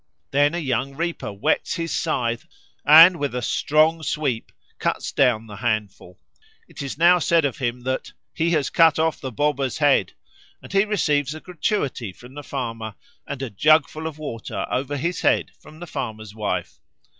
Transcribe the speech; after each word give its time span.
Then 0.31 0.55
a 0.55 0.57
young 0.57 0.95
reaper 0.95 1.27
whets 1.31 1.75
his 1.75 1.95
scythe 1.95 2.47
and, 2.83 3.17
with 3.19 3.35
a 3.35 3.43
strong 3.43 4.01
sweep, 4.01 4.51
cuts 4.79 5.11
down 5.11 5.45
the 5.45 5.57
handful. 5.57 6.17
It 6.67 6.81
is 6.81 6.97
now 6.97 7.19
said 7.19 7.45
of 7.45 7.59
him 7.59 7.81
that 7.81 8.11
"he 8.33 8.49
has 8.49 8.71
cut 8.71 8.97
off 8.97 9.21
the 9.21 9.31
Boba's 9.31 9.77
head"; 9.77 10.13
and 10.59 10.73
he 10.73 10.85
receives 10.85 11.35
a 11.35 11.39
gratuity 11.39 12.13
from 12.13 12.33
the 12.33 12.41
farmer 12.41 12.95
and 13.27 13.43
a 13.43 13.51
jugful 13.51 14.07
of 14.07 14.17
water 14.17 14.65
over 14.71 14.97
his 14.97 15.21
head 15.21 15.51
from 15.59 15.79
the 15.79 15.85
farmer's 15.85 16.33
wife. 16.33 16.79